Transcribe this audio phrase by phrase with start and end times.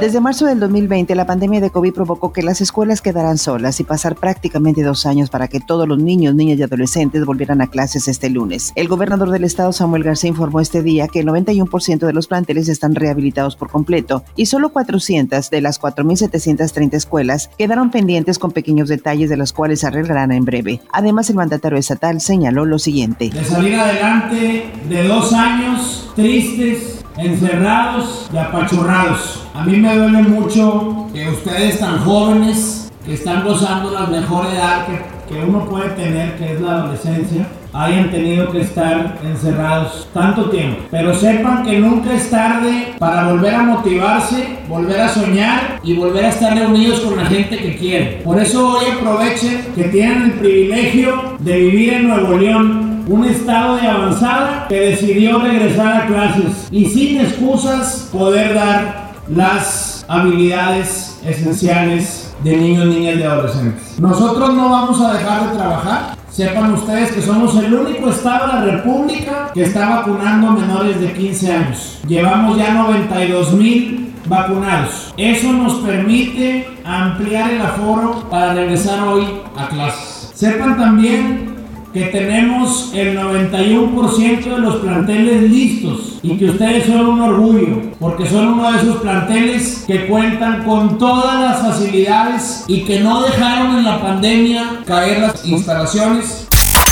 [0.00, 3.84] Desde marzo del 2020, la pandemia de COVID provocó que las escuelas quedaran solas y
[3.84, 8.06] pasar prácticamente dos años para que todos los niños, niñas y adolescentes volvieran a clases
[8.06, 8.72] este lunes.
[8.76, 12.68] El gobernador del estado, Samuel García, informó este día que el 91% de los planteles
[12.68, 18.88] están rehabilitados por completo y solo 400 de las 4.730 escuelas quedaron pendientes con pequeños
[18.88, 20.80] detalles de los cuales se arreglarán en breve.
[20.92, 23.30] Además, el mandatario estatal señaló lo siguiente.
[23.30, 29.42] De salir adelante de dos años tristes encerrados y apachurrados.
[29.54, 34.86] A mí me duele mucho que ustedes tan jóvenes, que están gozando la mejor edad
[34.86, 40.84] que, uno puede tener, que es la adolescencia, hayan tenido que estar encerrados tanto tiempo.
[40.90, 46.24] Pero sepan que nunca es tarde para volver a motivarse, volver a soñar y volver
[46.24, 48.22] a estar reunidos con la gente que quieren.
[48.24, 53.76] Por eso hoy aprovechen que tienen el privilegio de vivir en Nuevo León un estado
[53.76, 62.34] de avanzada que decidió regresar a clases y sin excusas poder dar las habilidades esenciales
[62.44, 63.98] de niños, niñas y adolescentes.
[63.98, 66.16] Nosotros no vamos a dejar de trabajar.
[66.30, 71.12] Sepan ustedes que somos el único estado de la República que está vacunando menores de
[71.12, 71.98] 15 años.
[72.06, 75.12] Llevamos ya 92 mil vacunados.
[75.16, 80.30] Eso nos permite ampliar el aforo para regresar hoy a clases.
[80.34, 81.47] Sepan también
[81.92, 88.26] que tenemos el 91% de los planteles listos y que ustedes son un orgullo, porque
[88.26, 93.78] son uno de esos planteles que cuentan con todas las facilidades y que no dejaron
[93.78, 96.47] en la pandemia caer las instalaciones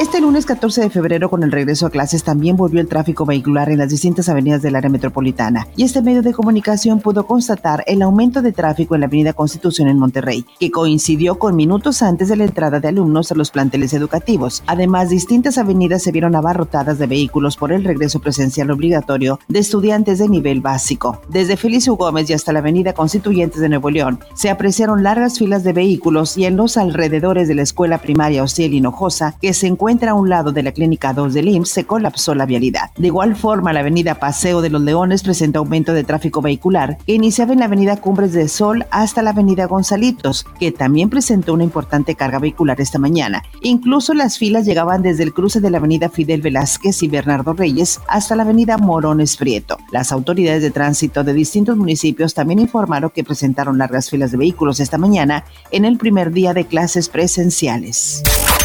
[0.00, 3.68] este lunes 14 de febrero, con el regreso a clases, también volvió el tráfico vehicular
[3.68, 8.00] en las distintas avenidas del área metropolitana y este medio de comunicación pudo constatar el
[8.00, 12.36] aumento de tráfico en la avenida Constitución en Monterrey, que coincidió con minutos antes de
[12.36, 14.62] la entrada de alumnos a los planteles educativos.
[14.66, 20.18] Además, distintas avenidas se vieron abarrotadas de vehículos por el regreso presencial obligatorio de estudiantes
[20.18, 21.20] de nivel básico.
[21.28, 25.62] Desde Felicio Gómez y hasta la avenida Constituyentes de Nuevo León, se apreciaron largas filas
[25.62, 29.89] de vehículos y en los alrededores de la escuela primaria Ociel Hinojosa, que se encuentra
[29.90, 32.92] encuentra a un lado de la Clínica 2 del IMSS, se colapsó la vialidad.
[32.96, 37.14] De igual forma, la avenida Paseo de los Leones presenta aumento de tráfico vehicular que
[37.14, 41.64] iniciaba en la avenida Cumbres de Sol hasta la avenida Gonzalitos, que también presentó una
[41.64, 43.42] importante carga vehicular esta mañana.
[43.62, 48.00] Incluso las filas llegaban desde el cruce de la avenida Fidel Velázquez y Bernardo Reyes
[48.06, 49.76] hasta la avenida Morones Prieto.
[49.90, 54.78] Las autoridades de tránsito de distintos municipios también informaron que presentaron largas filas de vehículos
[54.78, 58.22] esta mañana en el primer día de clases presenciales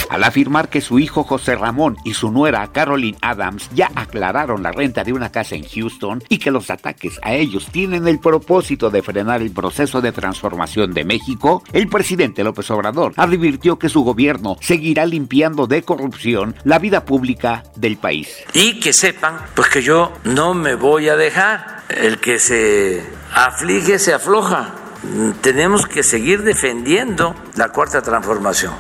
[0.10, 4.72] al afirmar que su hijo José Ramón y su nuera Caroline Adams ya aclararon la
[4.72, 8.90] renta de una casa en Houston y que los ataques a ellos tienen el propósito
[8.90, 14.04] de frenar el proceso de transformación de México, el presidente López Obrador advirtió que su
[14.04, 18.44] gobierno seguirá limpiando de corrupción la vida pública del país.
[18.54, 21.84] Y que sepan, pues que yo no me voy a dejar.
[21.90, 24.76] El que se aflige se afloja.
[25.42, 28.74] Tenemos que seguir defendiendo la cuarta transformación.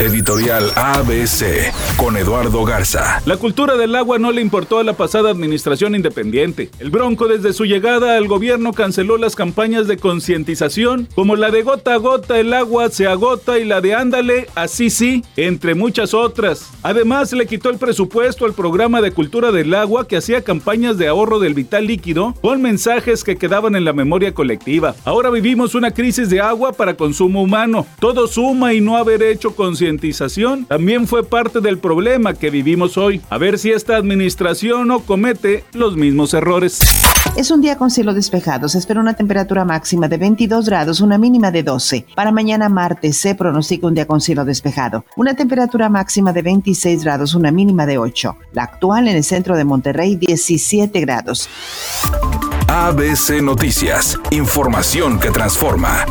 [0.00, 3.20] Editorial ABC con Eduardo Garza.
[3.26, 6.70] La cultura del agua no le importó a la pasada administración independiente.
[6.78, 11.62] El Bronco desde su llegada al gobierno canceló las campañas de concientización como la de
[11.62, 16.14] gota a gota el agua se agota y la de ándale así sí, entre muchas
[16.14, 16.70] otras.
[16.84, 21.08] Además le quitó el presupuesto al programa de cultura del agua que hacía campañas de
[21.08, 24.94] ahorro del vital líquido con mensajes que quedaban en la memoria colectiva.
[25.04, 27.84] Ahora vivimos una crisis de agua para consumo humano.
[27.98, 29.56] Todo suma y no haber hecho
[29.88, 33.22] concientización también fue parte del problema que vivimos hoy.
[33.30, 36.80] A ver si esta administración no comete los mismos errores.
[37.36, 38.68] Es un día con cielo despejado.
[38.68, 42.06] Se espera una temperatura máxima de 22 grados, una mínima de 12.
[42.14, 45.04] Para mañana martes se pronostica un día con cielo despejado.
[45.16, 48.36] Una temperatura máxima de 26 grados, una mínima de 8.
[48.52, 51.48] La actual en el centro de Monterrey, 17 grados.
[52.68, 54.18] ABC Noticias.
[54.30, 56.04] Información que transforma.